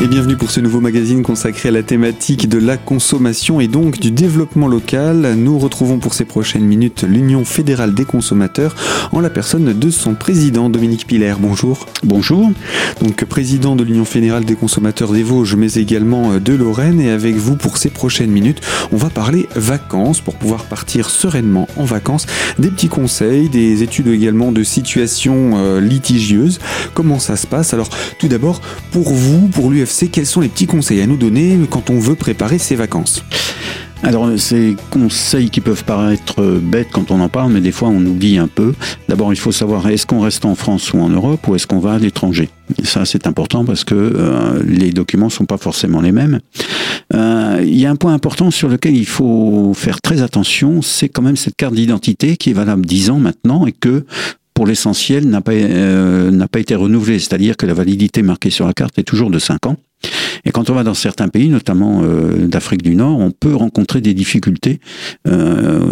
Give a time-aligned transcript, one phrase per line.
[0.00, 3.98] Et bienvenue pour ce nouveau magazine consacré à la thématique de la consommation et donc
[3.98, 5.34] du développement local.
[5.36, 8.76] Nous retrouvons pour ces prochaines minutes l'Union fédérale des consommateurs
[9.10, 11.34] en la personne de son président Dominique Piller.
[11.40, 11.86] Bonjour.
[12.04, 12.48] Bonjour.
[13.02, 17.34] Donc président de l'Union fédérale des consommateurs des Vosges mais également de Lorraine et avec
[17.34, 18.60] vous pour ces prochaines minutes,
[18.92, 22.26] on va parler vacances pour pouvoir partir sereinement en vacances,
[22.60, 26.60] des petits conseils, des études également de situations euh, litigieuses.
[26.94, 27.74] Comment ça se passe?
[27.74, 27.90] Alors
[28.20, 28.60] tout d'abord
[28.92, 32.14] pour vous, pour l'UFC quels sont les petits conseils à nous donner quand on veut
[32.14, 33.24] préparer ses vacances?
[34.04, 38.04] Alors, ces conseils qui peuvent paraître bêtes quand on en parle, mais des fois on
[38.06, 38.74] oublie un peu.
[39.08, 41.80] D'abord, il faut savoir est-ce qu'on reste en France ou en Europe ou est-ce qu'on
[41.80, 42.48] va à l'étranger?
[42.84, 46.38] Ça, c'est important parce que euh, les documents sont pas forcément les mêmes.
[47.12, 51.08] Euh, il y a un point important sur lequel il faut faire très attention, c'est
[51.08, 54.04] quand même cette carte d'identité qui est valable 10 ans maintenant et que
[54.58, 57.20] pour l'essentiel, n'a pas, euh, pas été renouvelée.
[57.20, 59.76] C'est-à-dire que la validité marquée sur la carte est toujours de 5 ans.
[60.44, 64.00] Et quand on va dans certains pays, notamment euh, d'Afrique du Nord, on peut rencontrer
[64.00, 64.80] des difficultés
[65.28, 65.88] euh,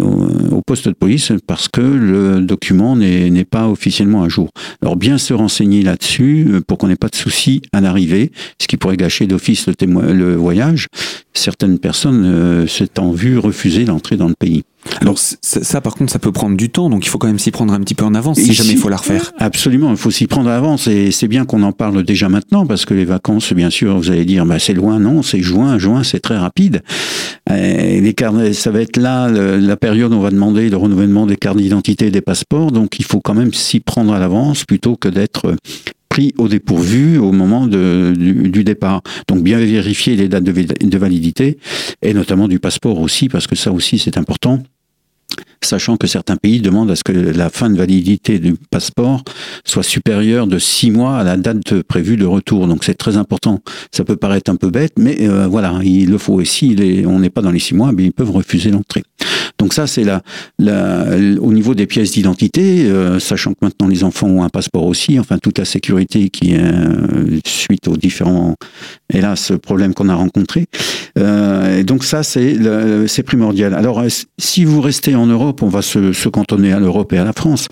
[0.51, 4.49] au poste de police parce que le document n'est pas officiellement à jour.
[4.81, 8.75] Alors bien se renseigner là-dessus pour qu'on n'ait pas de soucis à l'arrivée, ce qui
[8.75, 10.87] pourrait gâcher d'office le, le, voyage.
[11.33, 14.63] Certaines personnes euh, s'étant vues refuser l'entrée dans le pays.
[15.01, 17.51] Alors ça, par contre, ça peut prendre du temps, donc il faut quand même s'y
[17.51, 19.33] prendre un petit peu en avance si jamais il faut la refaire.
[19.37, 22.65] Absolument, il faut s'y prendre en avance et c'est bien qu'on en parle déjà maintenant
[22.65, 25.77] parce que les vacances, bien sûr, vous allez dire, bah, c'est loin, non, c'est juin,
[25.77, 26.81] juin, c'est très rapide.
[27.49, 31.25] Et les cartes, ça va être là la période où on va demander le renouvellement
[31.25, 34.65] des cartes d'identité et des passeports, donc il faut quand même s'y prendre à l'avance
[34.65, 35.55] plutôt que d'être
[36.09, 39.01] pris au dépourvu au moment de, du, départ.
[39.27, 41.57] Donc bien vérifier les dates de, de validité
[42.01, 44.63] et notamment du passeport aussi, parce que ça aussi c'est important
[45.61, 49.23] sachant que certains pays demandent à ce que la fin de validité du passeport
[49.65, 52.67] soit supérieure de six mois à la date prévue de retour.
[52.67, 53.61] Donc c'est très important.
[53.91, 56.41] Ça peut paraître un peu bête, mais euh, voilà, il le faut.
[56.41, 56.75] Et si
[57.05, 59.03] on n'est pas dans les six mois, mais ils peuvent refuser l'entrée.
[59.59, 60.21] Donc ça, c'est la,
[60.59, 61.05] la,
[61.41, 65.19] au niveau des pièces d'identité, euh, sachant que maintenant les enfants ont un passeport aussi,
[65.19, 68.55] enfin toute la sécurité qui est euh, suite aux différents,
[69.11, 70.67] hélas, problèmes qu'on a rencontrés.
[71.17, 73.73] Euh, et donc ça, c'est primordial.
[73.73, 74.03] Alors
[74.37, 77.33] si vous restez en Europe, on va se, se cantonner à l'Europe et à la
[77.33, 77.67] France.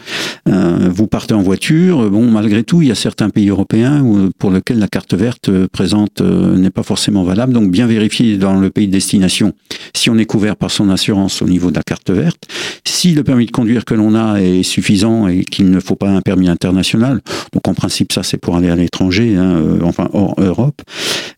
[0.48, 4.04] Euh, vous partez en voiture, bon, malgré tout, il y a certains pays européens
[4.38, 7.54] pour lesquels la carte verte présente n'est pas forcément valable.
[7.54, 9.54] Donc bien vérifier dans le pays de destination
[9.94, 12.48] si on est couvert par son assurance au niveau de la carte verte.
[12.84, 16.10] Si le permis de conduire que l'on a est suffisant et qu'il ne faut pas
[16.10, 17.22] un permis international,
[17.54, 20.82] donc en principe ça c'est pour aller à l'étranger, hein, euh, enfin hors Europe,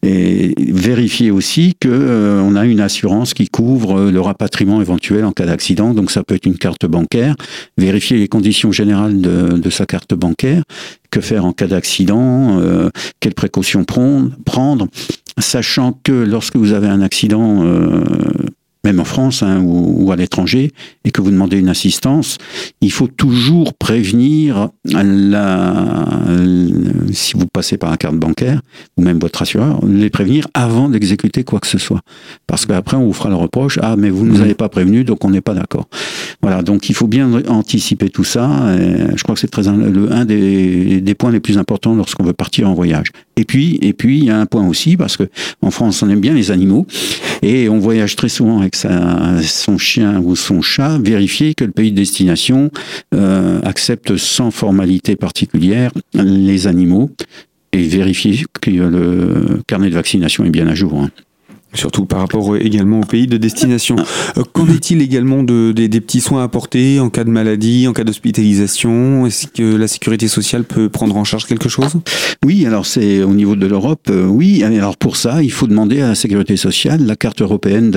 [0.03, 5.25] et vérifier aussi que euh, on a une assurance qui couvre euh, le rapatriement éventuel
[5.25, 7.35] en cas d'accident, donc ça peut être une carte bancaire,
[7.77, 10.63] vérifier les conditions générales de, sa carte bancaire,
[11.11, 12.61] que faire en cas d'accident,
[13.19, 14.87] quelles précautions prendre, prendre,
[15.39, 17.63] sachant que lorsque vous avez un accident
[18.87, 20.71] même en France hein, ou, à l'étranger,
[21.03, 22.37] et que vous demandez une assistance,
[22.79, 25.85] il faut toujours prévenir la,
[27.11, 28.61] si vous passez par la carte bancaire
[28.95, 31.99] ou même votre assureur, les prévenir avant d'exécuter quoi que ce soit,
[32.47, 34.41] parce qu'après on vous fera le reproche ah mais vous ne nous mmh.
[34.41, 35.87] avez pas prévenu donc on n'est pas d'accord.
[36.41, 38.49] Voilà donc il faut bien anticiper tout ça.
[39.15, 42.33] je crois que c'est très un, un des, des points les plus importants lorsqu'on veut
[42.33, 43.07] partir en voyage.
[43.35, 45.27] Et puis et puis il y a un point aussi parce que
[45.61, 46.87] en France on aime bien les animaux
[47.41, 51.91] et on voyage très souvent avec son chien ou son chat, vérifier que le pays
[51.91, 52.71] de destination
[53.13, 57.09] euh, accepte sans formalité particulière les animaux
[57.73, 61.01] et vérifier que le carnet de vaccination est bien à jour.
[61.01, 61.09] Hein
[61.73, 63.95] surtout par rapport euh, également au pays de destination.
[64.37, 68.03] Euh, qu'en est-il également de, des petits soins apportés en cas de maladie, en cas
[68.03, 69.25] d'hospitalisation?
[69.25, 71.93] Est-ce que la sécurité sociale peut prendre en charge quelque chose?
[72.45, 74.63] Oui, alors c'est au niveau de l'Europe, euh, oui.
[74.63, 77.91] Alors pour ça, il faut demander à la sécurité sociale la carte européenne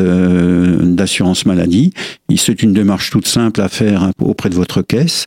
[0.94, 1.92] d'assurance maladie.
[2.37, 5.26] C'est une démarche toute simple à faire auprès de votre caisse,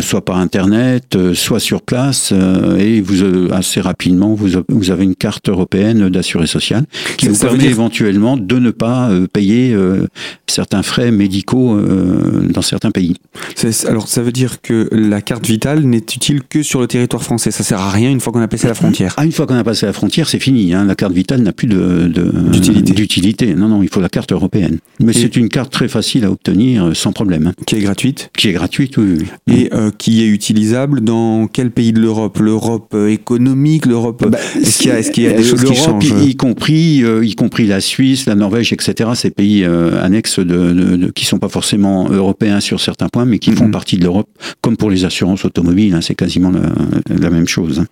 [0.00, 2.32] soit par Internet, soit sur place,
[2.78, 6.84] et vous assez rapidement, vous, vous avez une carte européenne d'assurance sociale
[7.16, 10.06] qui vous permet éventuellement de ne pas euh, payer euh,
[10.46, 13.16] certains frais médicaux euh, dans certains pays.
[13.88, 17.50] Alors ça veut dire que la carte vitale n'est utile que sur le territoire français.
[17.50, 19.14] Ça sert à rien une fois qu'on a passé la frontière.
[19.16, 20.72] Ah, une fois qu'on a passé la frontière, c'est fini.
[20.72, 20.84] Hein.
[20.84, 23.54] La carte vitale n'a plus de, d'utilité.
[23.54, 24.78] Non, non, il faut la carte européenne.
[25.00, 27.52] Mais c'est une carte très facile à obtenir sans problème.
[27.66, 29.26] Qui est gratuite Qui est gratuite, oui.
[29.50, 32.38] Et qui est utilisable dans quel pays de l'Europe?
[32.38, 34.24] L'Europe économique, l'Europe.
[34.28, 37.02] Bah, est-ce qu'il y a, est-ce qu'il y a des choses qui changent y compris,
[37.22, 39.10] y compris la Suisse, la Norvège, etc.
[39.14, 43.38] Ces pays euh, annexes de, de, qui sont pas forcément européens sur certains points, mais
[43.38, 43.70] qui font mhm.
[43.70, 44.28] partie de l'Europe,
[44.60, 46.52] comme pour les assurances automobiles, hein, c'est quasiment
[47.08, 47.80] la, même chose.
[47.80, 47.86] Hein.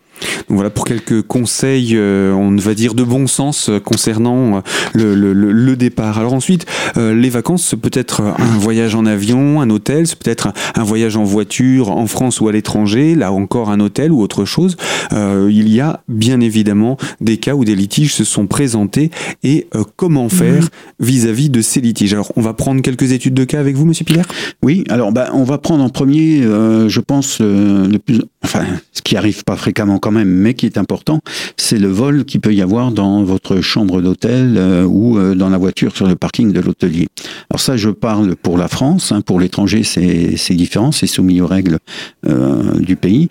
[0.48, 4.62] Donc voilà pour quelques conseils, euh, on va dire de bon sens euh, concernant
[4.96, 6.18] euh, le, départ.
[6.18, 6.66] Alors ensuite,
[6.96, 11.24] les vacances, c'est peut-être un voyage en avion, un hôtel, c'est peut-être un, voyage en
[11.24, 14.76] voiture en France ou à l'étranger, là encore un hôtel ou autre chose.
[15.12, 19.10] il y a bien évidemment des cas où des litiges se sont présentés
[19.42, 19.66] et
[19.96, 20.68] comment faire
[21.00, 22.12] vis-à-vis de ces litiges.
[22.12, 24.26] Alors on va prendre quelques études de cas avec vous, Monsieur Pilaire?
[24.62, 29.16] Oui, alors bah, on va prendre en premier, je pense, le plus, enfin, ce qui
[29.16, 31.20] arrive pas fréquemment quand même, mais qui est important,
[31.56, 35.48] c'est le vol qui peut y avoir dans votre chambre d'hôtel euh, ou euh, dans
[35.48, 37.08] la voiture sur le parking de l'hôtelier.
[37.50, 39.12] Alors ça, je parle pour la France.
[39.12, 41.78] Hein, pour l'étranger, c'est différent, c'est soumis aux règles
[42.26, 43.28] euh, du pays.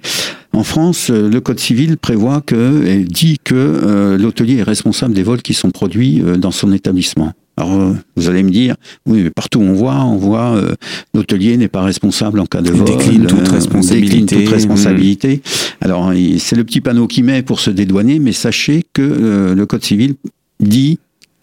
[0.54, 5.42] En France, le Code civil prévoit que, et dit que l'hôtelier est responsable des vols
[5.42, 7.32] qui sont produits dans son établissement.
[7.58, 8.76] Alors, euh, vous allez me dire,
[9.06, 10.74] oui, mais partout on voit, on voit, euh,
[11.14, 12.86] l'hôtelier n'est pas responsable en cas de vol.
[12.86, 14.22] Décline toute euh, responsabilité.
[14.22, 15.42] Décline toute responsabilité.
[15.82, 19.84] Alors, c'est le petit panneau qui met pour se dédouaner, mais sachez que le Code
[19.84, 20.16] civil
[20.60, 21.00] dit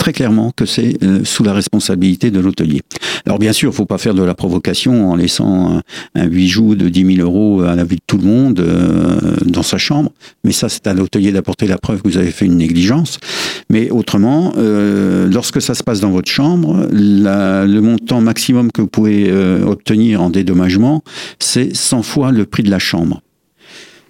[0.08, 2.81] très clairement que c'est euh, sous la responsabilité de l'hôtelier.
[3.26, 5.82] Alors bien sûr, il faut pas faire de la provocation en laissant
[6.14, 9.62] un, bijou de 10 000 euros à la vue de tout le monde euh, dans
[9.62, 10.10] sa chambre,
[10.44, 13.19] mais ça c'est à l'hôtelier d'apporter la preuve que vous avez fait une négligence.
[13.69, 18.88] Mais autrement, euh, lorsque ça se passe dans votre chambre, le montant maximum que vous
[18.88, 21.02] pouvez obtenir en dédommagement,
[21.38, 23.20] c'est 100 fois le prix de la chambre.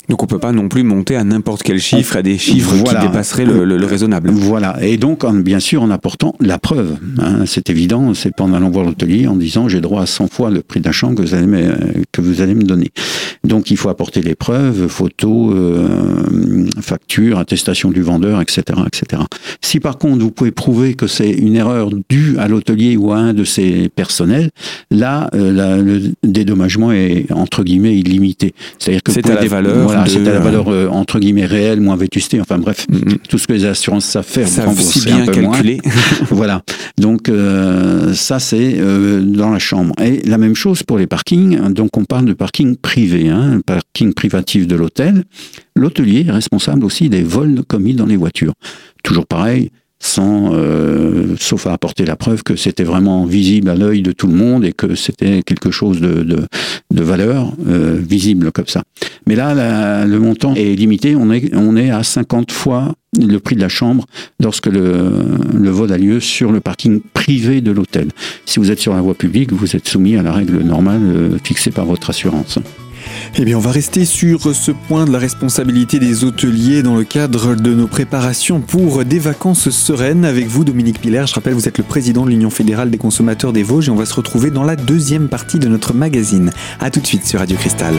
[0.09, 3.07] Donc on peut pas non plus monter à n'importe quel chiffre, à des chiffres qui
[3.07, 4.31] dépasseraient le, raisonnable.
[4.31, 4.77] Voilà.
[4.83, 6.97] Et donc, bien sûr, en apportant la preuve.
[7.19, 10.29] Hein, c'est évident, c'est pas en allant voir l'hôtelier en disant j'ai droit à 100
[10.29, 11.75] fois le prix d'achat que vous allez me,
[12.13, 12.91] que vous allez me donner.
[13.45, 19.23] Donc il faut apporter les preuves, photos, euh, factures, attestation du vendeur, etc., etc.
[19.61, 23.19] Si par contre vous pouvez prouver que c'est une erreur due à l'hôtelier ou à
[23.19, 24.51] un de ses personnels,
[24.91, 28.55] là, euh, le dédommagement est entre guillemets illimité.
[28.79, 32.41] C'est-à-dire que c'est à la valeur c'était la valeur euh, entre guillemets réelle, moins vétusté.
[32.41, 33.19] Enfin bref, mm-hmm.
[33.29, 35.81] tout ce que les assurances savent faire, ça si bien calculé.
[36.31, 36.63] voilà.
[36.99, 39.95] Donc euh, ça c'est euh, dans la chambre.
[40.03, 41.59] Et la même chose pour les parkings.
[41.73, 45.25] Donc on parle de parking privé, hein, parking privatif de l'hôtel.
[45.77, 48.55] L'hôtelier est responsable aussi des vols commis dans les voitures.
[49.03, 54.03] Toujours pareil, sans, euh, sauf à apporter la preuve que c'était vraiment visible à l'œil
[54.03, 56.47] de tout le monde et que c'était quelque chose de, de,
[56.93, 58.83] de valeur euh, visible comme ça.
[59.27, 61.17] Mais là, le montant est limité.
[61.17, 64.07] On est, on est à 50 fois le prix de la chambre
[64.41, 65.11] lorsque le,
[65.55, 68.09] le vol a lieu sur le parking privé de l'hôtel.
[68.47, 71.39] Si vous êtes sur la voie publique, vous êtes soumis à la règle normale euh,
[71.43, 72.59] fixée par votre assurance.
[73.37, 77.05] Eh bien, on va rester sur ce point de la responsabilité des hôteliers dans le
[77.05, 81.25] cadre de nos préparations pour des vacances sereines avec vous, Dominique Piller.
[81.27, 83.97] Je rappelle, vous êtes le président de l'Union fédérale des consommateurs des Vosges et on
[83.97, 86.51] va se retrouver dans la deuxième partie de notre magazine.
[86.81, 87.95] A tout de suite sur Radio Cristal.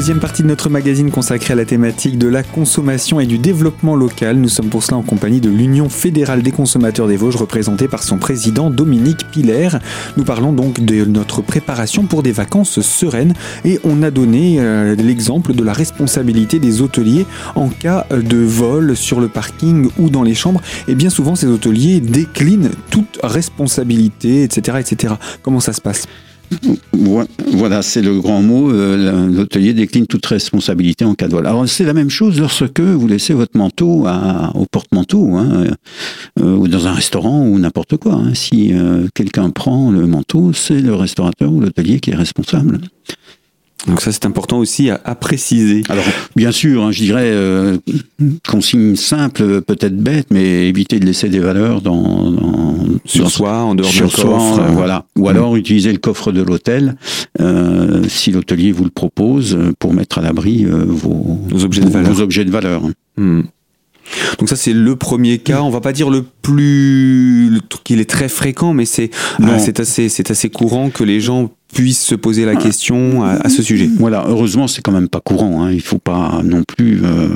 [0.00, 3.94] Deuxième partie de notre magazine consacrée à la thématique de la consommation et du développement
[3.94, 4.38] local.
[4.38, 8.02] Nous sommes pour cela en compagnie de l'Union fédérale des consommateurs des Vosges, représentée par
[8.02, 9.68] son président Dominique Piller.
[10.16, 13.34] Nous parlons donc de notre préparation pour des vacances sereines
[13.66, 18.96] et on a donné euh, l'exemple de la responsabilité des hôteliers en cas de vol
[18.96, 20.62] sur le parking ou dans les chambres.
[20.88, 25.16] Et bien souvent, ces hôteliers déclinent toute responsabilité, etc., etc.
[25.42, 26.06] Comment ça se passe?
[26.92, 28.70] Voilà, c'est le grand mot.
[28.70, 31.46] Euh, l'hôtelier décline toute responsabilité en cas de vol.
[31.46, 34.06] Alors c'est la même chose lorsque vous laissez votre manteau
[34.54, 35.66] au porte-manteau, hein,
[36.40, 38.14] euh, ou dans un restaurant ou n'importe quoi.
[38.14, 38.34] Hein.
[38.34, 42.80] Si euh, quelqu'un prend le manteau, c'est le restaurateur ou l'hôtelier qui est responsable.
[43.86, 45.82] Donc ça c'est important aussi à, préciser.
[45.88, 46.04] Alors
[46.36, 47.78] bien sûr, hein, je dirais euh,
[48.46, 53.74] consigne simple, peut-être bête, mais éviter de laisser des valeurs dans, dans sur soi, en
[53.74, 55.04] dehors du coffre, voilà.
[55.16, 55.28] Ou mm.
[55.28, 56.96] alors utiliser le coffre de l'hôtel
[57.40, 62.12] euh, si l'hôtelier vous le propose pour mettre à l'abri euh, vos, objets de valeur.
[62.12, 62.82] Vos objets de valeur.
[63.16, 63.42] Mm.
[64.38, 65.62] Donc ça c'est le premier cas.
[65.62, 69.10] On va pas dire le plus qu'il est très fréquent, mais c'est
[69.40, 73.48] euh, c'est assez c'est assez courant que les gens puissent se poser la question à,
[73.48, 73.88] ce sujet.
[73.98, 75.64] Voilà, heureusement c'est quand même pas courant.
[75.64, 75.72] Hein.
[75.72, 77.28] Il faut pas non plus euh,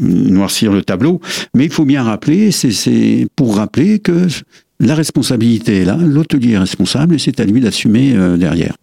[0.00, 1.20] noircir le tableau,
[1.54, 4.26] mais il faut bien rappeler, c'est pour rappeler que
[4.80, 8.76] la responsabilité est là, l'hôtelier est responsable et c'est à lui d'assumer euh, derrière.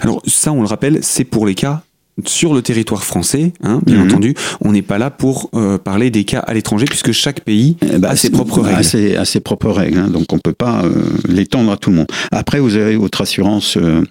[0.00, 1.82] Alors ça, on le rappelle, c'est pour les cas
[2.24, 4.10] sur le territoire français, hein, bien mhm.
[4.10, 7.76] entendu, on n'est pas là pour euh, parler des cas à l'étranger, puisque chaque pays
[7.82, 9.18] eh ben, a ses propres règles.
[9.18, 10.92] A ses, propres règles, hein, donc on ne peut pas euh,
[11.28, 12.06] l'étendre à tout le monde.
[12.30, 14.02] Après, vous avez votre assurance euh,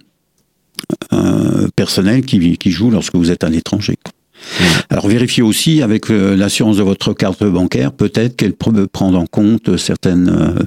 [1.76, 3.96] personnelle qui, qui, joue lorsque vous êtes à l'étranger.
[4.90, 9.26] Alors vérifiez aussi avec euh, l'assurance de votre carte bancaire, peut-être qu'elle peut prendre en
[9.26, 10.62] compte certaines euh,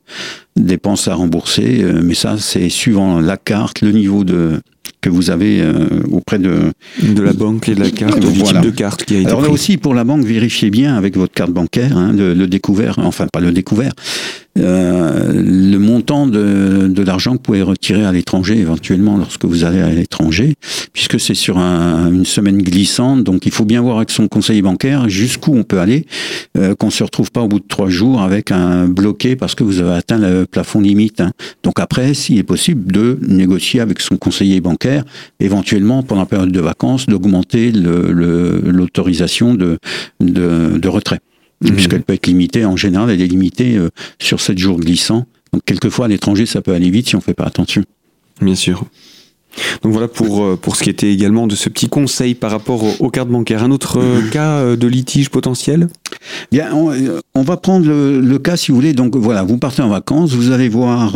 [0.55, 4.61] dépenses à rembourser, euh, mais ça c'est suivant la carte, le niveau de
[5.01, 5.63] que vous avez
[6.11, 9.19] auprès de de la banque et de la carte, du type de carte qui a
[9.19, 12.47] été Alors là aussi pour la banque, vérifiez bien avec votre carte bancaire hein, le
[12.47, 13.93] découvert, enfin pas le découvert,
[14.59, 19.81] euh, le montant de, l'argent que vous pouvez retirer à l'étranger éventuellement lorsque vous allez
[19.81, 20.55] à l'étranger,
[20.93, 24.61] puisque c'est sur un, une semaine glissante, donc il faut bien voir avec son conseiller
[24.61, 26.05] bancaire jusqu'où on peut aller,
[26.57, 29.63] euh, qu'on se retrouve pas au bout de trois jours avec un bloqué parce que
[29.63, 31.21] vous avez atteint le plafond limite.
[31.21, 31.31] Hein.
[31.63, 35.03] Donc après, s'il est possible de négocier avec son conseiller bancaire,
[35.39, 41.19] éventuellement pendant la période de vacances, d'augmenter l'autorisation de retrait.
[41.61, 41.71] Mhm.
[41.73, 45.25] puisqu'elle peut être limitée, en général, elle est limitée euh, sur 7 jours glissants.
[45.53, 47.83] Donc, quelquefois, à l'étranger, ça peut aller vite si on ne fait pas attention.
[48.41, 48.85] Bien sûr.
[49.81, 53.01] Donc voilà pour, euh, pour ce qui était également de ce petit conseil par rapport
[53.01, 53.63] aux, cartes bancaires.
[53.63, 54.29] Un autre euh, mhm.
[54.29, 55.87] cas de litige potentiel?
[56.51, 58.93] Bien, on, va prendre le, cas si vous voulez.
[58.93, 61.15] Donc voilà, vous partez en vacances, vous allez voir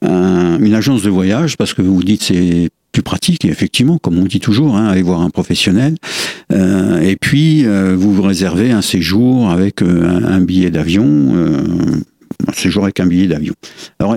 [0.00, 4.18] une agence de voyage parce que vous vous dites c'est plus pratique, et effectivement, comme
[4.18, 5.94] on dit toujours, hein, aller voir un professionnel.
[6.52, 12.52] Euh, et puis, euh, vous vous réservez un séjour avec euh, un, billet d'avion, un
[12.52, 13.54] séjour avec un billet d'avion.
[14.00, 14.16] Alors,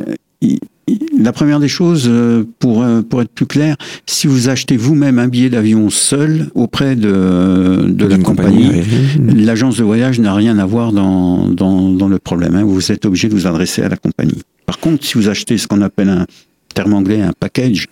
[1.15, 2.11] la première des choses,
[2.57, 3.75] pour, pour être plus clair,
[4.07, 8.81] si vous achetez vous-même un billet d'avion seul auprès de, de la compagnie,
[9.23, 12.55] l'agence de voyage n'a rien à voir dans, dans, dans le problème.
[12.55, 12.63] Hein.
[12.63, 14.41] Vous êtes obligé de vous adresser à la compagnie.
[14.65, 16.25] Par contre, si vous achetez ce qu'on appelle un
[16.73, 17.87] terme anglais, un package,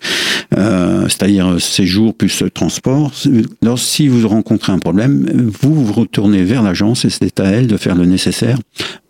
[0.56, 3.12] euh, c'est-à-dire séjour plus transport.
[3.62, 7.66] Alors, si vous rencontrez un problème, vous vous retournez vers l'agence et c'est à elle
[7.66, 8.58] de faire le nécessaire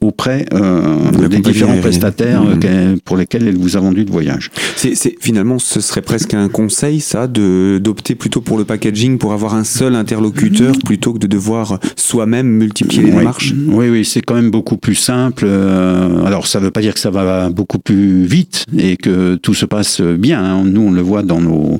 [0.00, 2.61] auprès euh, des différents prestataires mmh.
[2.65, 4.50] euh, pour lesquels elle vous a vendu de voyage.
[4.77, 9.33] C'est, finalement, ce serait presque un conseil, ça, de, d'opter plutôt pour le packaging pour
[9.33, 13.55] avoir un seul interlocuteur plutôt que de devoir soi-même multiplier les démarches.
[13.69, 15.45] Oui, oui, c'est quand même beaucoup plus simple.
[15.47, 19.35] Euh, alors, ça ne veut pas dire que ça va beaucoup plus vite et que
[19.37, 20.43] tout se passe bien.
[20.43, 20.64] Hein.
[20.64, 21.79] Nous, on le voit dans nos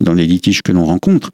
[0.00, 1.30] dans les litiges que l'on rencontre.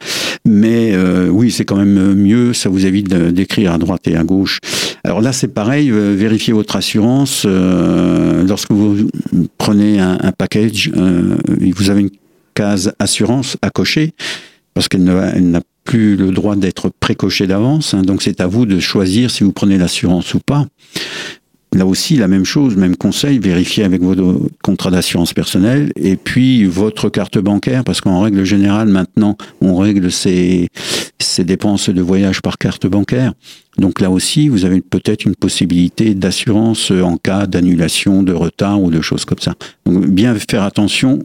[0.47, 2.53] Mais euh, oui, c'est quand même mieux.
[2.53, 4.59] Ça vous évite d'écrire à droite et à gauche.
[5.05, 5.91] Alors là, c'est pareil.
[5.91, 7.45] Euh, vérifiez votre assurance.
[7.47, 9.09] Euh, lorsque vous
[9.59, 12.11] prenez un, package, vous avez une
[12.55, 14.13] case assurance à cocher
[14.75, 17.95] parce qu'elle n'a plus le droit d'être précochée d'avance.
[17.95, 18.03] Hein.
[18.03, 20.67] donc c'est à vous de choisir si vous prenez l'assurance ou pas.
[21.75, 26.65] Là aussi, la même chose, même conseil, vérifiez avec votre contrat d'assurance personnelle et puis
[26.65, 30.69] votre carte bancaire, parce qu'en règle générale, maintenant, on règle ses,
[31.39, 33.33] dépenses de voyage par carte bancaire.
[33.77, 38.93] Donc là aussi, vous avez peut-être une possibilité d'assurance en cas d'annulation, de retard ou
[38.93, 39.55] de choses comme ça.
[39.85, 41.19] Donc bien faire attention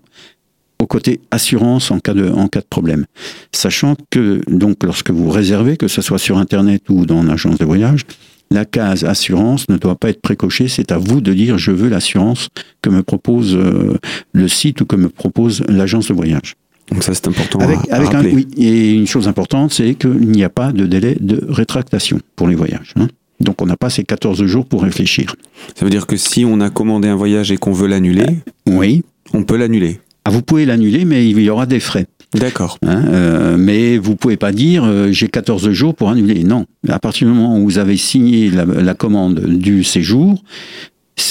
[0.82, 3.06] au côté assurance en cas de en cas de problème,
[3.52, 7.66] sachant que donc lorsque vous réservez, que ce soit sur internet ou dans l'agence de
[7.66, 8.06] voyage,
[8.52, 11.90] la case assurance ne doit pas être précochée, c'est à vous de dire je veux
[11.90, 12.50] l'assurance
[12.82, 13.98] que me propose euh,
[14.34, 16.56] le site ou que me propose l'agence de voyage.
[16.92, 17.60] Donc ça c'est important.
[17.60, 21.46] Avec, un, oui, et une chose importante, c'est qu'il n'y a pas de délai de
[21.48, 22.94] rétractation pour les voyages.
[22.96, 23.08] Hein.
[23.40, 25.36] Donc on n'a pas ces 14 jours pour réfléchir.
[25.76, 28.26] Ça veut dire que si on a commandé un voyage et qu'on veut l'annuler,
[28.68, 29.04] oui,
[29.34, 30.00] on peut l'annuler.
[30.26, 32.08] Ah, vous pouvez l'annuler, mais il y aura des frais.
[32.34, 32.78] D'accord.
[32.86, 36.44] Hein, euh, mais vous pouvez pas dire euh, j'ai 14 jours pour annuler.
[36.44, 36.66] Non.
[36.88, 40.44] À partir du moment où vous avez signé la, commande du séjour,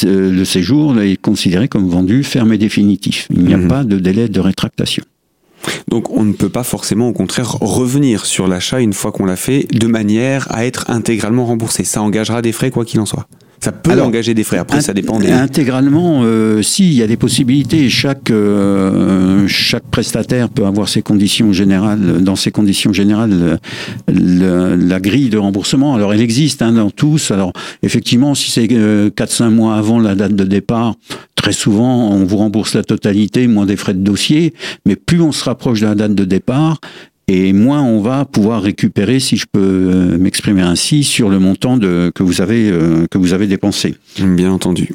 [0.02, 3.28] le séjour est considéré comme vendu ferme et définitif.
[3.30, 3.68] Il n'y a mhm.
[3.68, 5.04] pas de délai de rétractation.
[5.88, 9.36] Donc on ne peut pas forcément au contraire revenir sur l'achat une fois qu'on l'a
[9.36, 11.84] fait de manière à être intégralement remboursé.
[11.84, 13.26] Ça engagera des frais quoi qu'il en soit.
[13.60, 14.58] Ça peut engager des frais.
[14.58, 15.18] Après, ça dépend.
[15.18, 15.30] Des...
[15.30, 17.88] Intégralement, euh, si il y a des possibilités.
[17.88, 22.22] Chaque euh, chaque prestataire peut avoir ses conditions générales.
[22.22, 23.58] Dans ses conditions générales,
[24.06, 25.94] la grille de remboursement.
[25.94, 27.30] Alors, elle existe hein, dans tous.
[27.30, 30.94] Alors, effectivement, si c'est euh, 4-5 mois avant la date de départ,
[31.34, 34.54] très souvent, on vous rembourse la totalité, moins des frais de dossier.
[34.86, 36.78] Mais plus on se rapproche de la date de départ,
[37.28, 41.76] et moins on va pouvoir récupérer, si je peux euh, m'exprimer ainsi, sur le montant
[41.76, 43.94] de, que, vous avez, euh, que vous avez dépensé.
[44.18, 44.90] Bien entendu.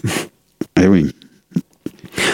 [0.82, 1.12] Eh oui.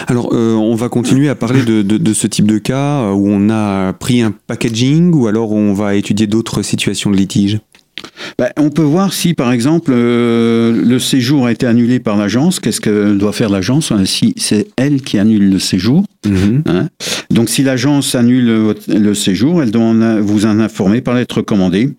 [0.06, 3.50] Alors, euh, on va continuer à parler de, de, ce type de cas où on
[3.50, 7.60] a pris un packaging ou alors on va étudier d'autres situations de litige?
[8.38, 12.60] Ben, on peut voir si, par exemple, le séjour a été annulé par l'agence.
[12.60, 16.62] Qu'est-ce que doit faire l'agence Si c'est elle qui annule le séjour, Mhm.
[16.66, 16.88] Hein?
[17.30, 21.90] Donc si l'agence annule le séjour, elle doit vous en informer par lettre commandée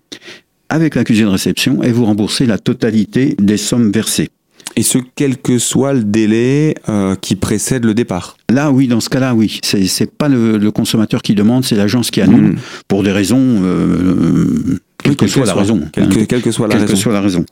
[0.68, 4.30] avec l'accusé de réception et vous rembourser la totalité des sommes versées.
[4.74, 8.38] Et ce, quel que soit le délai euh, qui précède le départ?
[8.48, 9.60] Là, oui, dans ce cas-là, oui.
[9.62, 12.58] C'est, pas le, consommateur qui demande, c'est l'agence qui annule hmm.
[12.88, 15.80] pour des raisons, euh, quelle que, soit la raison.
[15.92, 16.96] Quelle que, quelle que soit la raison.
[16.96, 17.44] soit la raison.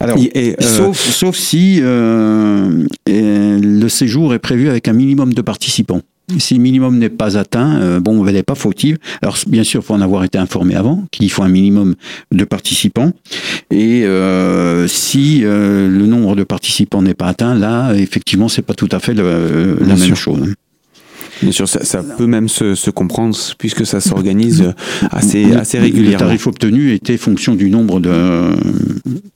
[0.00, 0.18] Alors,
[0.60, 6.00] sauf, sauf si le séjour est prévu avec un minimum de participants.
[6.38, 8.98] Si le minimum n'est pas atteint, euh, bon, elle n'est pas fautive.
[9.22, 11.94] Alors, bien sûr, il faut en avoir été informé avant, qu'il faut un minimum
[12.32, 13.12] de participants.
[13.70, 18.74] Et euh, si euh, le nombre de participants n'est pas atteint, là, effectivement, c'est pas
[18.74, 20.52] tout à fait la même chose.
[21.42, 24.72] Bien sûr, ça, peut même se, comprendre puisque ça s'organise
[25.10, 26.18] assez, assez régulièrement.
[26.18, 28.52] Le tarif obtenu était fonction du nombre de,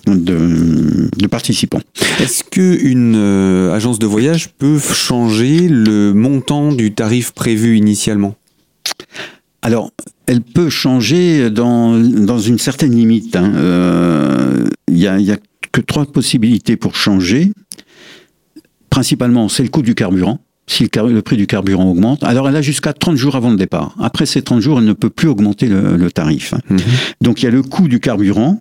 [0.07, 1.81] de, participants.
[2.21, 8.35] Est-ce qu'une euh, agence de voyage peut changer le montant du tarif prévu initialement?
[9.63, 9.91] Alors,
[10.27, 13.35] elle peut changer dans, dans une certaine limite.
[13.35, 13.53] Il hein.
[13.55, 15.37] euh, n'y a, y a
[15.71, 17.53] que trois possibilités pour changer.
[18.89, 20.41] Principalement, c'est le coût du carburant
[20.71, 22.23] si le, prix du carburant augmente.
[22.23, 23.95] Alors elle a jusqu'à 30 jours avant le départ.
[23.99, 26.55] Après ces 30 jours, elle ne peut plus augmenter le, tarif.
[26.69, 26.79] Mhm.
[27.21, 28.61] Donc il y a le coût du carburant,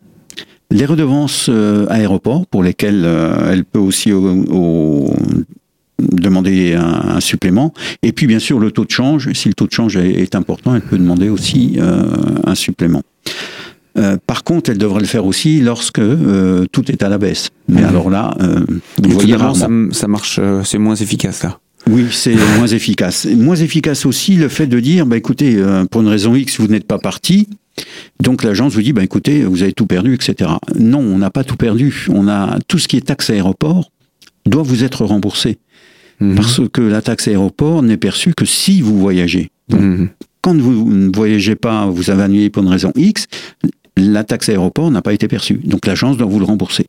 [0.71, 4.11] les redevances euh, aéroports pour lesquelles euh, elle peut aussi
[5.99, 7.73] demander un, supplément.
[8.01, 9.31] Et puis bien sûr le taux de change.
[9.33, 12.03] Si le taux de change est, important, elle peut demander aussi euh,
[12.45, 13.03] un supplément.
[14.25, 16.01] par contre, elle devrait le faire aussi lorsque
[16.71, 17.49] tout est à la baisse.
[17.67, 17.87] Mais mhm.
[17.87, 18.35] alors là,
[18.97, 21.59] vous voyez ça, ça marche, c'est moins efficace là.
[21.87, 23.25] Oui, c'est moins efficace.
[23.25, 26.67] Moins efficace aussi le fait de dire, bah, écoutez, euh, pour une raison X, vous
[26.67, 27.47] n'êtes pas parti.
[28.21, 30.51] Donc l'agence vous dit, bah, écoutez, vous avez tout perdu, etc.
[30.77, 32.07] Non, on n'a pas tout perdu.
[32.09, 33.91] On a tout ce qui est taxe aéroport
[34.45, 35.59] doit vous être remboursé.
[36.19, 36.35] Mhm.
[36.35, 39.51] Parce que la taxe aéroport n'est perçue que si vous voyagez.
[39.71, 40.09] Mhm.
[40.41, 43.27] Quand vous ne voyagez pas, vous avez annulé pour une raison X,
[43.97, 45.59] la taxe aéroport n'a pas été perçue.
[45.63, 46.87] Donc l'agence doit vous le rembourser.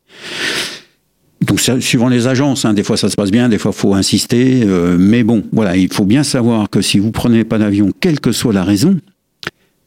[1.45, 4.61] Donc, suivant les agences, hein, des fois ça se passe bien, des fois faut insister.
[4.63, 8.19] Euh, mais bon, voilà, il faut bien savoir que si vous prenez pas d'avion, quelle
[8.19, 8.99] que soit la raison,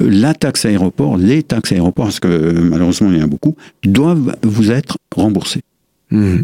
[0.00, 4.36] la taxe aéroport, les taxes aéroports, parce que malheureusement il y en a beaucoup, doivent
[4.42, 5.62] vous être remboursées.
[6.10, 6.40] Mmh.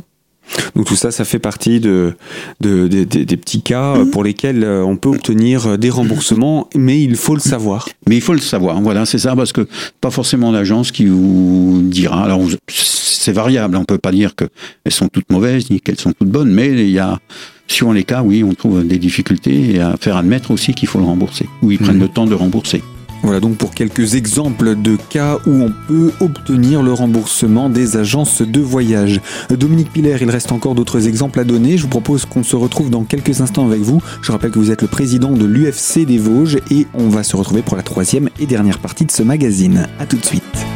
[0.75, 2.15] Donc tout ça, ça fait partie de,
[2.61, 4.11] des petits cas mhm.
[4.11, 7.89] pour lesquels euh, on peut obtenir des remboursements, mais il faut le savoir.
[8.09, 9.67] Mais il faut le savoir, voilà, c'est ça, parce que
[10.01, 12.25] pas forcément l'agence qui vous dira.
[12.25, 16.29] Alors c'est variable, on peut pas dire qu'elles sont toutes mauvaises ni qu'elles sont toutes
[16.29, 17.19] bonnes, mais il y a
[17.67, 20.99] suivant les cas, oui, on trouve des difficultés et à faire admettre aussi qu'il faut
[20.99, 22.03] le rembourser, ou ils prennent mhm.
[22.03, 22.83] le temps de rembourser.
[23.23, 28.43] Voilà donc pour quelques exemples de cas où on peut obtenir le remboursement des agences
[28.43, 29.21] de voyage.
[29.51, 31.77] Dominique Piller, il reste encore d'autres exemples à donner.
[31.77, 34.03] Je vous propose qu'on se retrouve dans quelques instants avec vous.
[34.23, 37.37] Je rappelle que vous êtes le président de l'UFC des Vosges et on va se
[37.37, 39.87] retrouver pour la troisième et dernière partie de ce magazine.
[39.99, 40.67] A tout de suite.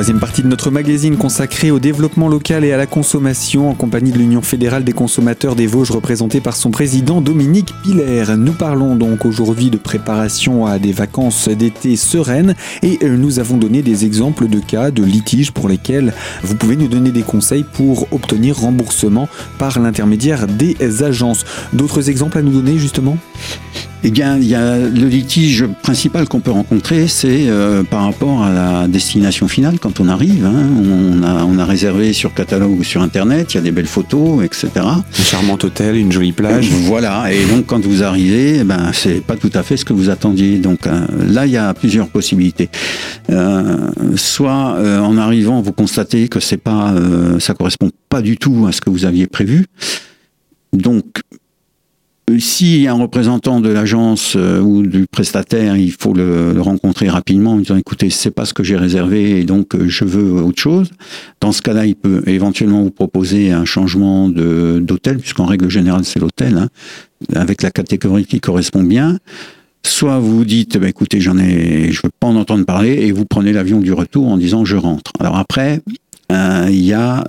[0.00, 4.12] Troisième partie de notre magazine consacrée au développement local et à la consommation en compagnie
[4.12, 8.24] de l'Union fédérale des consommateurs des Vosges représentée par son président Dominique Piller.
[8.38, 13.82] Nous parlons donc aujourd'hui de préparation à des vacances d'été sereines et nous avons donné
[13.82, 18.10] des exemples de cas de litiges pour lesquels vous pouvez nous donner des conseils pour
[18.10, 21.44] obtenir remboursement par l'intermédiaire des agences.
[21.74, 23.18] D'autres exemples à nous donner justement?
[24.02, 28.42] Eh bien, il y a le litige principal qu'on peut rencontrer, c'est euh, par rapport
[28.42, 30.46] à la destination finale quand on arrive.
[30.46, 30.68] Hein.
[30.78, 33.86] on, a, on a réservé sur catalogue ou sur internet, il y a des belles
[33.86, 34.70] photos, etc.
[34.76, 36.70] Un charmant hôtel, une jolie plage.
[36.70, 37.30] Voilà.
[37.30, 40.08] Et donc, quand vous arrivez, eh ben, c'est pas tout à fait ce que vous
[40.08, 40.58] attendiez.
[40.58, 42.70] Donc euh, là, il y a plusieurs possibilités.
[43.28, 46.94] Euh, soit en arrivant, vous constatez que c'est pas,
[47.38, 49.66] ça correspond pas du tout à ce que vous aviez prévu.
[50.72, 51.04] Donc,
[52.36, 57.52] y a un représentant de l'agence euh, ou du prestataire, il faut le, rencontrer rapidement
[57.52, 60.60] en disant écoutez, c'est pas ce que j'ai réservé et donc euh, je veux autre
[60.60, 60.90] chose.
[61.40, 66.20] Dans ce cas-là, il peut éventuellement vous proposer un changement d'hôtel, puisqu'en règle générale c'est
[66.20, 66.68] l'hôtel, hein,
[67.34, 69.18] avec la catégorie qui correspond bien.
[69.82, 73.24] Soit vous dites, bah, écoutez, j'en ai, je veux pas en entendre parler, et vous
[73.24, 75.12] prenez l'avion du retour en disant je rentre.
[75.20, 75.80] Alors après,
[76.30, 77.24] euh, il y a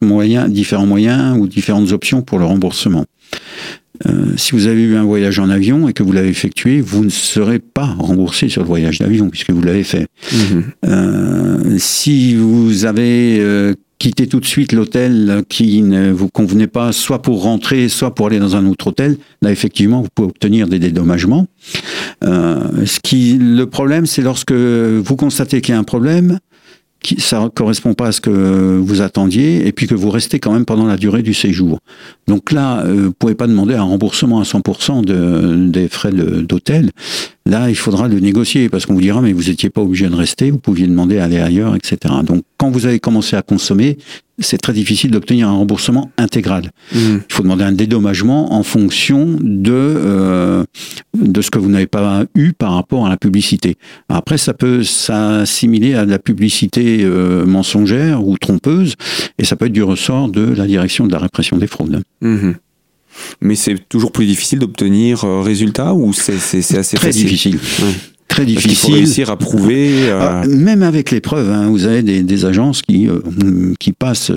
[0.00, 3.04] moyens, différents moyens ou différentes options pour le remboursement.
[4.06, 7.04] Euh, si vous avez eu un voyage en avion et que vous l'avez effectué, vous
[7.04, 10.06] ne serez pas remboursé sur le voyage d'avion puisque vous l'avez fait.
[10.32, 10.64] Mhm.
[10.84, 16.92] Euh, si vous avez euh, quitté tout de suite l'hôtel qui ne vous convenait pas,
[16.92, 20.68] soit pour rentrer, soit pour aller dans un autre hôtel, là effectivement vous pouvez obtenir
[20.68, 21.46] des dédommagements.
[22.22, 26.38] ce qui, le problème, c'est lorsque vous constatez qu'il y a un problème,
[27.18, 30.64] ça correspond pas à ce que vous attendiez, et puis que vous restez quand même
[30.64, 31.78] pendant la durée du séjour.
[32.26, 36.90] Donc là, euh, vous pouvez pas demander un remboursement à 100% de, des frais d'hôtel.
[37.46, 40.14] Là, il faudra le négocier parce qu'on vous dira mais vous n'étiez pas obligé de
[40.14, 42.14] rester, vous pouviez demander à aller ailleurs, etc.
[42.24, 43.98] Donc quand vous avez commencé à consommer,
[44.40, 46.72] c'est très difficile d'obtenir un remboursement intégral.
[46.92, 46.98] Mmh.
[46.98, 50.64] Il faut demander un dédommagement en fonction de euh,
[51.16, 53.76] de ce que vous n'avez pas eu par rapport à la publicité.
[54.08, 58.94] Après, ça peut s'assimiler à de la publicité euh, mensongère ou trompeuse,
[59.38, 62.02] et ça peut être du ressort de la direction de la répression des fraudes.
[62.20, 62.52] Mmh.
[63.40, 67.58] Mais c'est toujours plus difficile d'obtenir euh, résultat ou c'est assez Très difficile.
[68.28, 68.76] Très difficile.
[68.76, 70.08] Faut réussir à prouver.
[70.08, 73.20] Euh, ah, même avec les preuves, hein, vous avez des, des agences qui, euh,
[73.78, 74.32] qui passent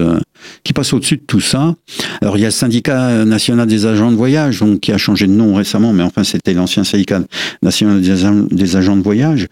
[0.63, 1.75] qui passe au-dessus de tout ça.
[2.21, 5.27] Alors il y a le syndicat national des agents de voyage, donc qui a changé
[5.27, 7.21] de nom récemment, mais enfin c'était l'ancien syndicat
[7.61, 9.47] national des agents, de voyage.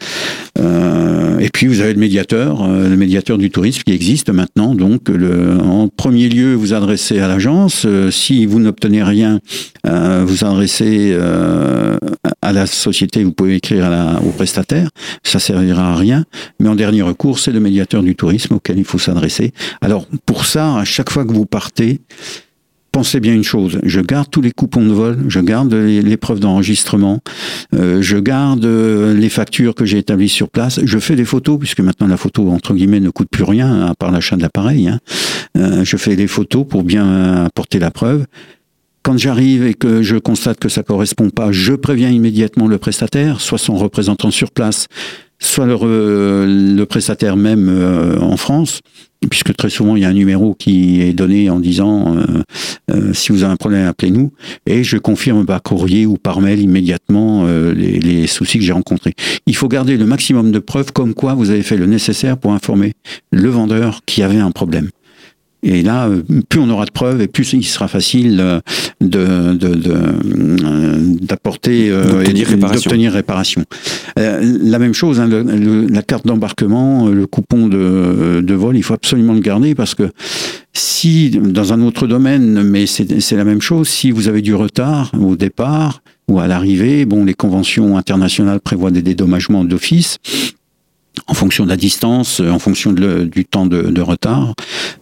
[0.59, 4.75] Euh, et puis vous avez le médiateur, euh, le médiateur du tourisme qui existe maintenant.
[4.75, 7.83] Donc en premier lieu, vous adressez à l'agence.
[7.85, 9.39] Euh, si vous n'obtenez rien,
[9.83, 11.17] vous adressez
[12.41, 13.23] à la société.
[13.23, 13.89] Vous pouvez écrire
[14.25, 14.89] au prestataire.
[15.23, 16.25] Ça servira à rien.
[16.59, 19.53] Mais en dernier recours, c'est le médiateur du tourisme auquel il faut s'adresser.
[19.81, 22.01] Alors pour ça, à chaque fois que vous partez,
[22.91, 26.39] pensez bien une chose, je garde tous les coupons de vol, je garde les, preuves
[26.39, 27.19] d'enregistrement,
[27.75, 31.59] euh, je garde euh, les factures que j'ai établies sur place, je fais des photos,
[31.59, 34.87] puisque maintenant la photo, entre guillemets, ne coûte plus rien, à part l'achat de l'appareil.
[34.87, 34.99] Hein.
[35.57, 38.25] Euh, je fais des photos pour bien apporter la preuve.
[39.03, 43.41] Quand j'arrive et que je constate que ça correspond pas, je préviens immédiatement le prestataire,
[43.41, 44.87] soit son représentant sur place,
[45.39, 48.81] soit le, prestataire même euh, en France,
[49.29, 52.43] puisque très souvent il y a un numéro qui est donné en disant euh,
[52.91, 54.31] euh, si vous avez un problème appelez-nous
[54.65, 59.13] et je confirme par courrier ou par mail immédiatement les, les, soucis que j'ai rencontrés.
[59.45, 62.53] Il faut garder le maximum de preuves comme quoi vous avez fait le nécessaire pour
[62.53, 62.93] informer
[63.31, 64.89] le vendeur qui avait un problème.
[65.63, 66.09] Et là,
[66.49, 68.61] plus on aura de preuves et plus il sera facile
[69.01, 69.53] de,
[71.21, 73.63] d'apporter d'obtenir réparation.
[74.19, 78.93] Euh, la même chose, hein, la carte d'embarquement, le coupon de, de, vol, il faut
[78.93, 80.11] absolument le garder parce que
[80.73, 85.11] si, dans un autre domaine, mais c'est la même chose, si vous avez du retard
[85.19, 90.17] au départ ou à l'arrivée, bon, les conventions internationales prévoient des dédommagements d'office
[91.27, 94.53] en fonction de la distance, en fonction du temps de, retard.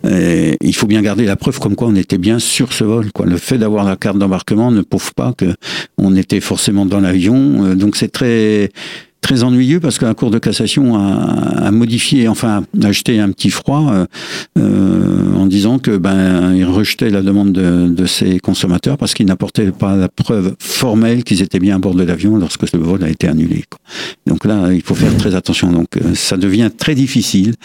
[0.04, 3.12] il faut bien garder la preuve comme quoi on était bien sur ce vol.
[3.12, 3.26] Quoi.
[3.26, 5.54] Le fait d'avoir la carte d'embarquement ne prouve pas que
[5.98, 7.66] on était forcément dans l'avion.
[7.66, 8.72] Euh, donc c'est très
[9.26, 13.32] très ennuyeux parce que la Cour de cassation a, a modifié, enfin a jeté un
[13.32, 14.06] petit froid euh,
[14.60, 19.26] euh, en disant que ben il rejetait la demande de, de ses consommateurs parce qu'ils
[19.26, 23.04] n'apportaient pas la preuve formelle qu'ils étaient bien à bord de l'avion lorsque le vol
[23.04, 23.64] a été annulé.
[23.68, 23.80] Quoi.
[24.28, 25.72] Donc là, il faut faire très attention.
[25.72, 27.56] Donc euh, ça devient très difficile.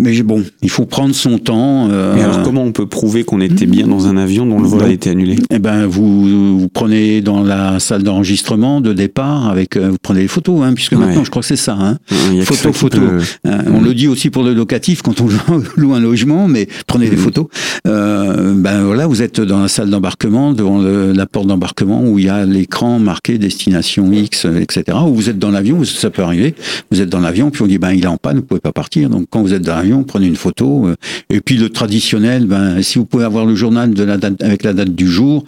[0.00, 1.88] Mais bon, il faut prendre son temps.
[1.90, 4.84] Euh, alors, comment on peut prouver qu'on était bien dans un avion dont le vol
[4.84, 5.36] a été annulé?
[5.50, 10.22] Eh ben, vous, vous prenez dans la salle d'enregistrement de départ avec, euh, vous prenez
[10.22, 11.76] les photos, hein, puisque maintenant, je crois que c'est ça.
[11.78, 11.98] Hein.
[12.44, 13.00] photo, photo.
[13.44, 15.28] Hein, on le dit aussi pour le locatif quand on
[15.76, 17.46] loue un logement, mais prenez les photos.
[17.86, 22.24] Euh, ben voilà, vous êtes dans la salle d'embarquement, devant la porte d'embarquement où il
[22.24, 24.96] y a l'écran marqué destination X, etc.
[25.06, 26.54] Ou vous êtes dans l'avion, ça peut arriver.
[26.90, 28.72] Vous êtes dans l'avion, puis on dit ben il est en panne, vous pouvez pas
[28.72, 29.10] partir.
[29.10, 30.86] Donc quand vous êtes dans l'avion prenez une photo.
[30.86, 30.96] Euh,
[31.30, 34.62] et puis le traditionnel, ben, si vous pouvez avoir le journal de la date, avec
[34.62, 35.44] la date du jour,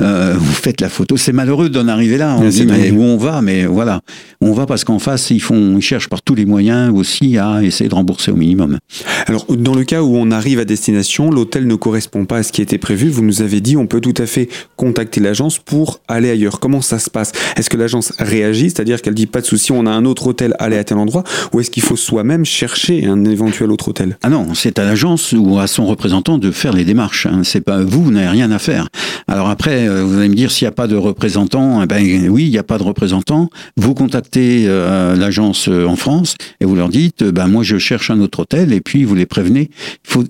[0.00, 1.16] euh, vous faites la photo.
[1.16, 2.36] C'est malheureux d'en arriver là.
[2.38, 4.00] On dit mais où on va, mais voilà,
[4.40, 7.62] on va parce qu'en face ils font, ils cherchent par tous les moyens aussi à
[7.62, 8.78] essayer de rembourser au minimum.
[9.26, 12.52] Alors dans le cas où on arrive à destination, l'hôtel ne correspond pas à ce
[12.52, 13.08] qui était prévu.
[13.08, 16.60] Vous nous avez dit, on peut tout à fait contacter l'agence pour aller ailleurs.
[16.60, 17.32] Comment ça se passe?
[17.56, 20.54] Est-ce que l'agence réagit, c'est-à-dire qu'elle dit pas de souci, on a un autre hôtel,
[20.58, 23.85] allez à tel endroit, ou est-ce qu'il faut soi-même chercher un éventuel autre
[24.22, 27.26] Ah non, c'est à l'agence ou à son représentant de faire les démarches.
[27.26, 27.42] Hein.
[27.44, 28.88] C'est pas vous, vous n'avez rien à faire.
[29.28, 31.82] Alors après, euh, vous allez me dire s'il n'y a pas de représentant.
[31.82, 33.50] Eh ben oui, il n'y a pas de représentant.
[33.76, 38.10] Vous contactez euh, l'agence euh, en France et vous leur dites, ben moi je cherche
[38.10, 39.70] un autre hôtel et puis vous les prévenez.
[40.04, 40.24] Il faut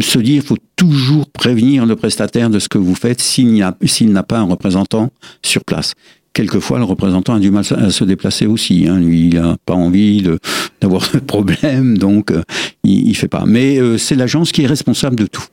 [0.00, 4.22] se dire, il faut toujours prévenir le prestataire de ce que vous faites s'il n'a
[4.22, 5.10] pas un représentant
[5.42, 5.94] sur place
[6.34, 8.86] quelquefois le représentant a du mal à se déplacer aussi.
[8.86, 9.00] Hein.
[9.00, 10.22] Il n'a pas envie
[10.82, 12.42] d'avoir de, problème, donc euh,
[12.82, 13.44] il, il fait pas.
[13.46, 15.44] Mais euh, c'est l'agence qui est responsable de tout.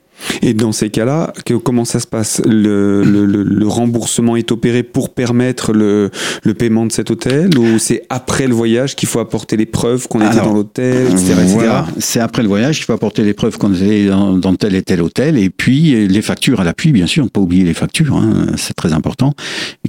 [0.42, 2.40] Et dans ces cas-là, que- comment ça se passe?
[2.46, 6.10] Le, le- le- le remboursement est opéré pour permettre le,
[6.42, 10.08] le paiement de cet hôtel ou c'est après le voyage qu'il faut apporter les preuves
[10.08, 11.34] qu'on était dans l'hôtel, etc.
[11.54, 14.74] Voilà, c'est après le voyage qu'il faut apporter les preuves qu'on était dans, dans tel
[14.74, 17.74] et tel hôtel, et puis les factures à l'appui, bien sûr, ne pas oublier les
[17.74, 19.34] factures, hein, c'est très important,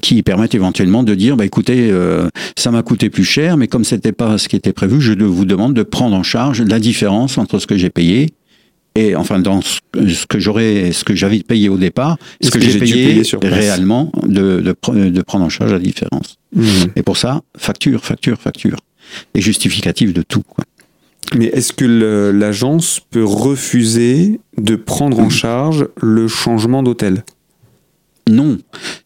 [0.01, 3.83] qui permettent éventuellement de dire, bah écoutez, euh, ça m'a coûté plus cher, mais comme
[3.83, 7.37] c'était pas ce qui était prévu, je vous demande de prendre en charge la différence
[7.37, 8.29] entre ce que j'ai payé
[8.95, 12.77] et enfin dans ce que j'aurais, ce que j'avais payé au départ, ce que, j'ai
[12.77, 16.37] payé, réellement, de, de, pre- de prendre en charge la différence.
[16.55, 16.91] Mhm.
[16.95, 18.77] Et pour ça, facture, facture, facture,
[19.33, 20.43] et justificatif de tout.
[20.47, 20.65] Quoi.
[21.35, 21.85] Mais est-ce que
[22.31, 27.23] l'agence peut refuser de prendre en charge le changement d'hôtel?
[28.29, 28.57] Non.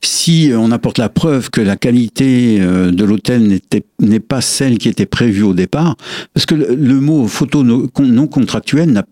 [0.03, 3.59] Si on apporte la preuve que la qualité euh, de l'hôtel
[3.99, 5.95] n'est pas celle qui était prévue au départ,
[6.33, 9.05] parce que le, le mot photo no- non contractuelle n'a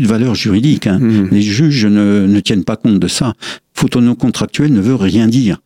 [0.00, 0.86] de valeur juridique.
[0.86, 0.98] hein.
[0.98, 1.28] Mhm.
[1.30, 3.32] Les juges ne, ne tiennent pas compte de ça.
[3.74, 5.58] Photo non contractuelle ne veut rien dire.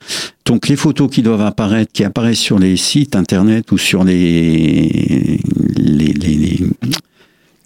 [0.46, 5.38] Donc les photos qui doivent apparaître, qui apparaissent sur les sites internet ou sur les,
[5.76, 6.60] les, les- les-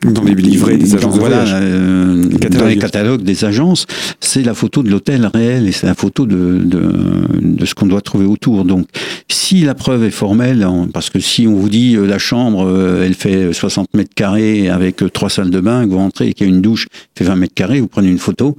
[0.05, 3.87] Dans les livrets des agences de voilà, euh, dans les catalogues des agences,
[4.21, 6.93] c'est la photo de l'hôtel réel et c'est la photo de, de,
[7.41, 8.65] de ce qu'on doit trouver autour.
[8.65, 8.87] Donc,
[9.29, 13.05] si la preuve est formelle, parce que si on vous dit euh, la chambre, euh,
[13.05, 16.49] elle fait 60 mètres carrés avec trois salles de bain, que vous rentrez et qu'il
[16.49, 18.57] y a une douche, fait 20 mètres carrés, vous prenez une photo,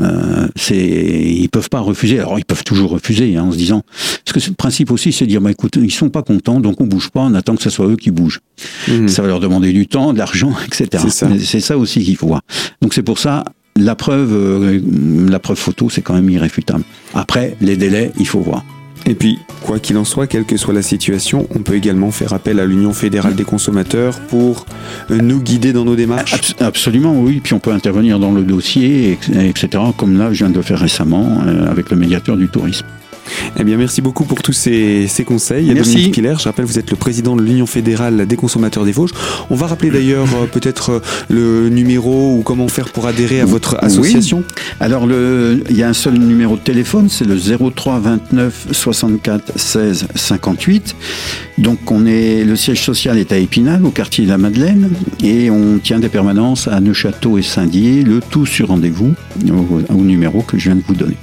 [0.00, 2.18] euh, c'est, ils peuvent pas refuser.
[2.18, 3.82] Alors, ils peuvent toujours refuser hein, en se disant,
[4.24, 6.80] parce que le principe aussi, c'est de dire, bah, écoute, ils sont pas contents, donc
[6.80, 8.40] on bouge pas, on attend que ce soit eux qui bougent.
[8.88, 9.08] Mhm.
[9.08, 10.77] Ça va leur demander du temps, de l'argent, etc.
[11.00, 11.28] C'est ça.
[11.28, 12.42] Mais C'est ça aussi qu'il faut voir.
[12.82, 13.44] Donc c'est pour ça,
[13.76, 14.80] la preuve, euh,
[15.28, 16.82] la preuve photo, c'est quand même irréfutable.
[17.14, 18.64] Après, les délais, il faut voir.
[19.06, 22.32] Et puis, quoi qu'il en soit, quelle que soit la situation, on peut également faire
[22.32, 24.66] appel à l'Union fédérale des consommateurs pour
[25.10, 26.34] euh, nous guider dans nos démarches.
[26.34, 27.40] Abs- absolument, oui.
[27.42, 29.82] Puis on peut intervenir dans le dossier, et- etc.
[29.96, 32.84] Comme là, je viens de le faire récemment euh, avec le médiateur du tourisme.
[33.58, 35.72] Eh bien, merci beaucoup pour tous ces, ces conseils.
[35.72, 35.92] Merci.
[35.92, 39.12] Dominique Piller, je rappelle, vous êtes le président de l'Union fédérale des consommateurs des Vosges.
[39.50, 43.46] On va rappeler d'ailleurs euh, peut-être euh, le numéro ou comment faire pour adhérer à
[43.46, 44.44] votre association.
[44.80, 49.58] Alors, le, il y a un seul numéro de téléphone, c'est le 03 29 64
[49.58, 50.96] 16 58.
[51.58, 54.90] Donc, on est, le siège social est à Épinal, au quartier de la Madeleine,
[55.22, 59.14] et on tient des permanences à Neuchâteau et Saint-Dié, le tout sur rendez-vous
[59.48, 61.16] au, au numéro que je viens de vous donner.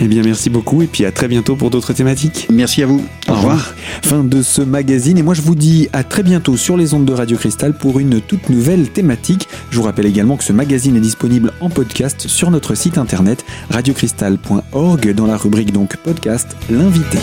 [0.00, 2.48] Eh bien, merci beaucoup et puis à très bientôt pour d'autres thématiques.
[2.50, 3.04] Merci à vous.
[3.28, 3.74] Au revoir.
[4.02, 7.04] Fin de ce magazine et moi je vous dis à très bientôt sur les ondes
[7.04, 9.46] de Radio Cristal pour une toute nouvelle thématique.
[9.70, 13.44] Je vous rappelle également que ce magazine est disponible en podcast sur notre site internet
[13.70, 17.18] radiocristal.org dans la rubrique donc podcast l'invité.